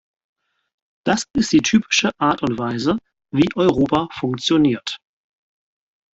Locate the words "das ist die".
1.05-1.61